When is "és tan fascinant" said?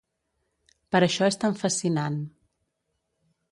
1.33-2.19